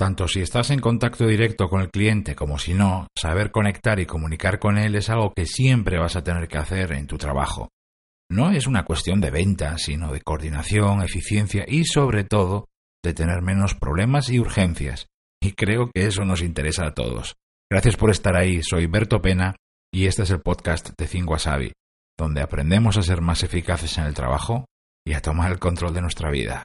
[0.00, 4.06] Tanto si estás en contacto directo con el cliente como si no, saber conectar y
[4.06, 7.68] comunicar con él es algo que siempre vas a tener que hacer en tu trabajo.
[8.30, 12.68] No es una cuestión de venta, sino de coordinación, eficiencia y sobre todo
[13.04, 15.06] de tener menos problemas y urgencias.
[15.38, 17.34] Y creo que eso nos interesa a todos.
[17.70, 19.54] Gracias por estar ahí, soy Berto Pena
[19.92, 21.28] y este es el podcast de Think
[22.18, 24.64] donde aprendemos a ser más eficaces en el trabajo
[25.06, 26.64] y a tomar el control de nuestra vida.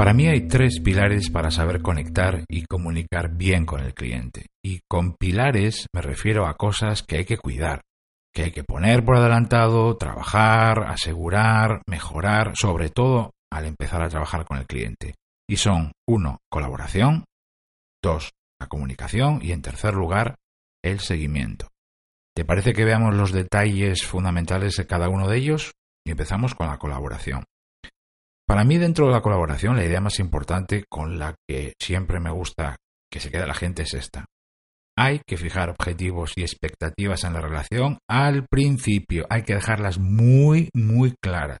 [0.00, 4.46] Para mí hay tres pilares para saber conectar y comunicar bien con el cliente.
[4.64, 7.82] Y con pilares me refiero a cosas que hay que cuidar,
[8.32, 14.46] que hay que poner por adelantado, trabajar, asegurar, mejorar, sobre todo al empezar a trabajar
[14.46, 15.16] con el cliente.
[15.46, 17.26] Y son, uno, colaboración,
[18.02, 20.36] dos, la comunicación y en tercer lugar,
[20.82, 21.68] el seguimiento.
[22.34, 25.72] ¿Te parece que veamos los detalles fundamentales de cada uno de ellos?
[26.06, 27.44] Y empezamos con la colaboración.
[28.50, 32.32] Para mí, dentro de la colaboración, la idea más importante con la que siempre me
[32.32, 34.24] gusta que se quede la gente es esta.
[34.98, 39.24] Hay que fijar objetivos y expectativas en la relación al principio.
[39.30, 41.58] Hay que dejarlas muy, muy claras.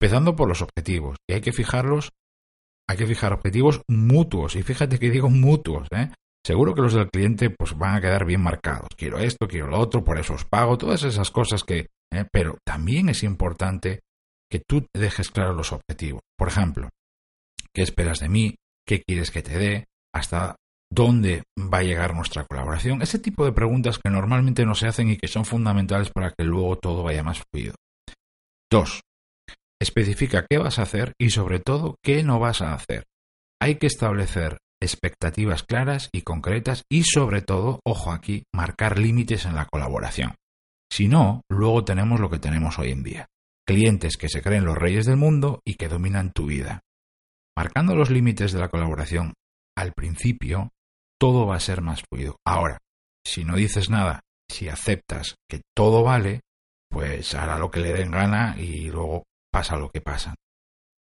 [0.00, 1.18] Empezando por los objetivos.
[1.30, 2.10] Y hay que fijarlos,
[2.88, 4.56] hay que fijar objetivos mutuos.
[4.56, 6.10] Y fíjate que digo mutuos, ¿eh?
[6.44, 8.88] Seguro que los del cliente pues van a quedar bien marcados.
[8.96, 11.90] Quiero esto, quiero lo otro, por eso os pago, todas esas cosas que...
[12.12, 12.24] ¿eh?
[12.32, 14.00] Pero también es importante
[14.50, 16.22] que tú dejes claros los objetivos.
[16.36, 16.88] Por ejemplo,
[17.72, 18.56] ¿qué esperas de mí?
[18.86, 19.84] ¿Qué quieres que te dé?
[20.14, 20.56] ¿Hasta
[20.90, 23.02] dónde va a llegar nuestra colaboración?
[23.02, 26.44] Ese tipo de preguntas que normalmente no se hacen y que son fundamentales para que
[26.44, 27.74] luego todo vaya más fluido.
[28.70, 29.02] Dos,
[29.80, 33.04] especifica qué vas a hacer y sobre todo qué no vas a hacer.
[33.60, 39.56] Hay que establecer expectativas claras y concretas y sobre todo, ojo aquí, marcar límites en
[39.56, 40.36] la colaboración.
[40.90, 43.28] Si no, luego tenemos lo que tenemos hoy en día
[43.68, 46.80] clientes que se creen los reyes del mundo y que dominan tu vida.
[47.54, 49.34] Marcando los límites de la colaboración
[49.76, 50.70] al principio,
[51.20, 52.36] todo va a ser más fluido.
[52.46, 52.78] Ahora,
[53.26, 56.40] si no dices nada, si aceptas que todo vale,
[56.90, 60.34] pues hará lo que le den gana y luego pasa lo que pasa.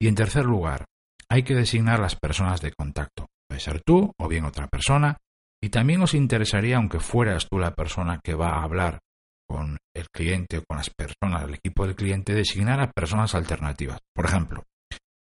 [0.00, 0.86] Y en tercer lugar,
[1.28, 3.26] hay que designar las personas de contacto.
[3.46, 5.18] Puede ser tú o bien otra persona.
[5.62, 9.00] Y también os interesaría, aunque fueras tú la persona que va a hablar
[9.48, 14.00] con el cliente o con las personas, el equipo del cliente, designar a personas alternativas.
[14.14, 14.64] Por ejemplo,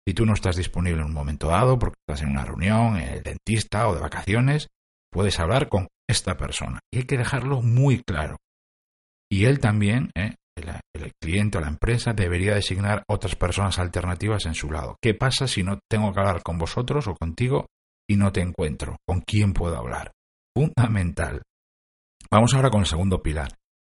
[0.07, 3.09] si tú no estás disponible en un momento dado porque estás en una reunión, en
[3.09, 4.67] el dentista o de vacaciones,
[5.11, 6.79] puedes hablar con esta persona.
[6.91, 8.37] Y hay que dejarlo muy claro.
[9.31, 10.35] Y él también, ¿eh?
[10.57, 14.97] el, el, cliente o la empresa, debería designar otras personas alternativas en su lado.
[15.01, 17.67] ¿Qué pasa si no tengo que hablar con vosotros o contigo
[18.09, 18.97] y no te encuentro?
[19.07, 20.11] ¿Con quién puedo hablar?
[20.55, 21.43] Fundamental.
[22.31, 23.49] Vamos ahora con el segundo pilar,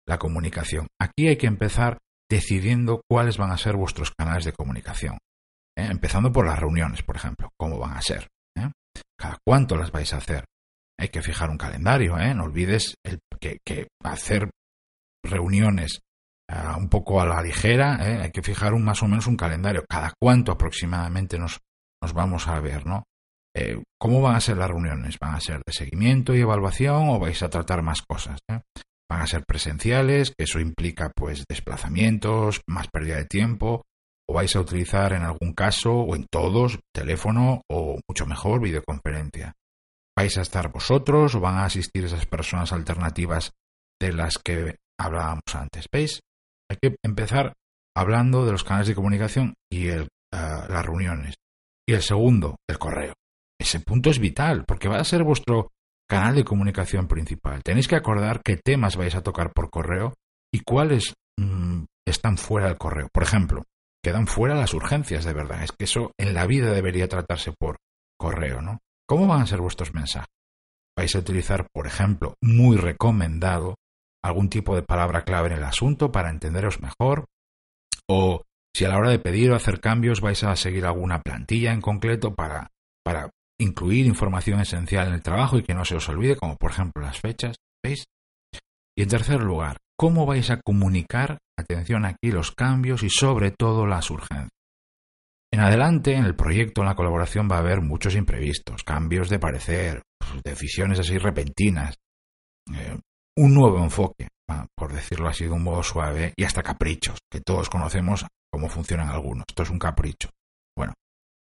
[0.07, 0.87] la comunicación.
[0.99, 1.97] Aquí hay que empezar
[2.29, 5.17] decidiendo cuáles van a ser vuestros canales de comunicación.
[5.77, 5.87] ¿eh?
[5.89, 8.27] Empezando por las reuniones, por ejemplo, cómo van a ser.
[8.57, 8.71] ¿eh?
[9.17, 10.45] Cada cuánto las vais a hacer.
[10.99, 12.33] Hay que fijar un calendario, ¿eh?
[12.33, 14.49] no olvides el, que, hacer
[15.23, 15.99] reuniones
[16.77, 19.85] un poco a la ligera, hay que fijar un, más o menos un calendario.
[19.89, 21.59] Cada cuánto aproximadamente nos,
[21.99, 23.05] nos vamos a ver, ¿no?
[23.99, 25.17] ¿Cómo van a ser las reuniones?
[25.19, 28.39] ¿Van a ser de seguimiento y evaluación o vais a tratar más cosas?
[29.13, 33.83] Van a ser presenciales, que eso implica pues desplazamientos, más pérdida de tiempo,
[34.27, 39.53] o vais a utilizar en algún caso o en todos teléfono o mucho mejor videoconferencia.
[40.17, 43.51] ¿Vais a estar vosotros o van a asistir esas personas alternativas
[44.01, 45.85] de las que hablábamos antes?
[45.91, 46.21] ¿Veis?
[46.69, 47.53] Hay que empezar
[47.95, 51.35] hablando de los canales de comunicación y el, uh, las reuniones.
[51.87, 53.13] Y el segundo, el correo.
[53.59, 55.69] Ese punto es vital porque va a ser vuestro
[56.09, 57.63] canal de comunicación principal.
[57.63, 60.13] Tenéis que acordar qué temas vais a tocar por correo
[60.53, 63.07] y cuáles mmm, están fuera del correo.
[63.13, 63.63] Por ejemplo,
[64.03, 65.63] quedan fuera las urgencias de verdad.
[65.63, 67.77] Es que eso en la vida debería tratarse por
[68.19, 68.79] correo, ¿no?
[69.07, 70.29] ¿Cómo van a ser vuestros mensajes?
[70.95, 73.75] Vais a utilizar, por ejemplo, muy recomendado,
[74.23, 77.25] algún tipo de palabra clave en el asunto para entenderos mejor
[78.07, 78.43] o
[78.75, 81.81] si a la hora de pedir o hacer cambios vais a seguir alguna plantilla en
[81.81, 82.71] concreto para,
[83.03, 83.29] para
[83.63, 87.01] incluir información esencial en el trabajo y que no se os olvide, como por ejemplo
[87.01, 88.05] las fechas, ¿veis?
[88.95, 93.87] Y en tercer lugar, ¿cómo vais a comunicar, atención aquí, los cambios y sobre todo
[93.87, 94.49] las urgencias?
[95.51, 99.39] En adelante, en el proyecto, en la colaboración, va a haber muchos imprevistos, cambios de
[99.39, 100.01] parecer,
[100.43, 101.95] decisiones así repentinas,
[102.73, 102.97] eh,
[103.37, 104.29] un nuevo enfoque,
[104.75, 109.09] por decirlo así de un modo suave, y hasta caprichos, que todos conocemos cómo funcionan
[109.09, 109.45] algunos.
[109.47, 110.29] Esto es un capricho.
[110.75, 110.93] Bueno,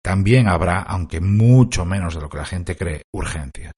[0.04, 3.72] también habrá, aunque mucho menos de lo que la gente cree, urgencias.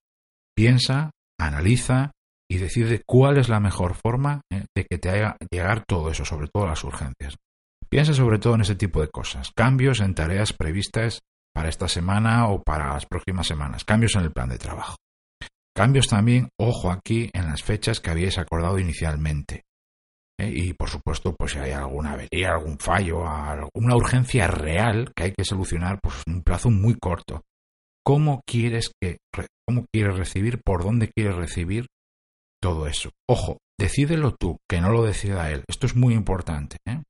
[0.55, 2.11] Piensa, analiza
[2.49, 6.25] y decide cuál es la mejor forma eh, de que te haga llegar todo eso,
[6.25, 7.37] sobre todo las urgencias.
[7.89, 9.51] Piensa sobre todo en ese tipo de cosas.
[9.55, 11.21] Cambios en tareas previstas
[11.53, 13.85] para esta semana o para las próximas semanas.
[13.85, 14.97] Cambios en el plan de trabajo.
[15.73, 19.63] Cambios también, ojo aquí, en las fechas que habíais acordado inicialmente.
[20.39, 20.51] ¿Eh?
[20.53, 25.31] Y por supuesto, pues si hay alguna avería, algún fallo, alguna urgencia real que hay
[25.31, 27.41] que solucionar, pues en un plazo muy corto.
[28.03, 29.17] ¿Cómo quieres que,
[29.67, 31.87] cómo quieres recibir, por dónde quieres recibir
[32.61, 33.11] todo eso?
[33.29, 35.63] Ojo, decídelo tú, que no lo decida él.
[35.67, 36.77] Esto es muy importante.
[36.87, 37.01] ¿eh?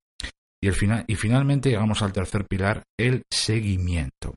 [0.61, 4.33] Y, el final, y finalmente llegamos al tercer pilar, el seguimiento.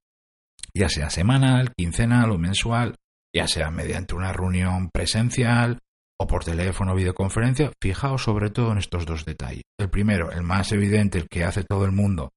[0.75, 2.95] Ya sea semanal, quincenal o mensual,
[3.35, 5.79] ya sea mediante una reunión presencial
[6.21, 9.65] o por teléfono o videoconferencia, fijaos sobre todo en estos dos detalles.
[9.79, 12.33] El primero, el más evidente, el que hace todo el mundo,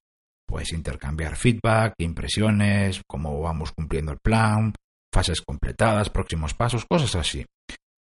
[0.47, 4.73] pues intercambiar feedback, impresiones, cómo vamos cumpliendo el plan,
[5.13, 7.45] fases completadas, próximos pasos, cosas así.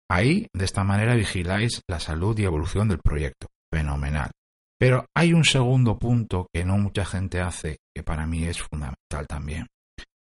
[0.08, 3.48] Ahí, de esta manera, vigiláis la salud y evolución del proyecto.
[3.72, 4.30] Fenomenal.
[4.78, 9.26] Pero hay un segundo punto que no mucha gente hace, que para mí es fundamental
[9.26, 9.66] también.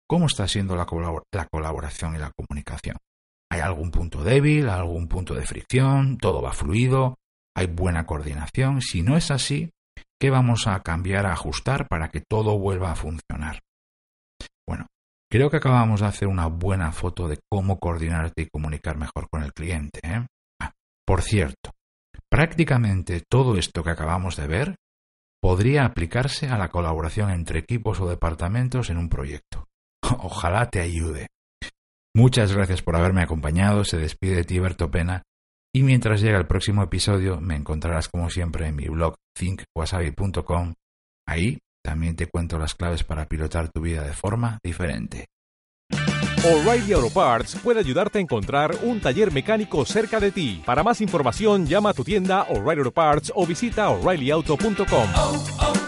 [0.10, 2.98] ¿Cómo está siendo la, colaboración y la comunicación?
[3.54, 6.18] ¿Hay algún punto débil, algún punto de fricción?
[6.18, 7.20] ¿Todo va fluido?
[7.56, 8.82] ¿Hay buena coordinación?
[8.82, 9.70] Si no es así,
[10.20, 13.60] ¿qué vamos a cambiar, a ajustar para que todo vuelva a funcionar?
[14.68, 14.88] Bueno,
[15.30, 19.44] creo que acabamos de hacer una buena foto de cómo coordinarte y comunicar mejor con
[19.44, 20.00] el cliente.
[20.02, 20.26] ¿eh?
[20.60, 20.72] Ah,
[21.06, 21.70] por cierto,
[22.32, 24.76] prácticamente todo esto que acabamos de ver
[25.40, 29.68] podría aplicarse a la colaboración entre equipos o departamentos en un proyecto.
[30.02, 31.28] Ojalá te ayude.
[32.16, 33.84] Muchas gracias por haberme acompañado.
[33.84, 35.24] Se despide de ti Berto Pena.
[35.76, 40.76] Y mientras llega el próximo episodio, me encontrarás como siempre en mi blog thinkwasabi.com.
[41.28, 45.26] Ahí también te cuento las claves para pilotar tu vida de forma diferente.
[46.46, 50.62] O'Reilly Auto Parts puede ayudarte a encontrar un taller mecánico cerca de ti.
[50.66, 55.83] Para más información, llama a tu tienda O'Reilly Auto Parts o visita oreillyauto.com.